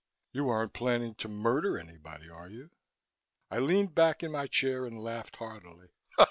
You 0.31 0.49
aren't 0.49 0.73
planning 0.73 1.13
to 1.19 1.27
murder 1.27 1.77
anybody, 1.77 2.27
are 2.27 2.49
you?" 2.49 2.71
I 3.51 3.59
leaned 3.59 3.93
back 3.93 4.23
in 4.23 4.31
my 4.31 4.47
chair 4.47 4.83
and 4.87 4.99
laughed 5.03 5.35
heartily. 5.35 5.89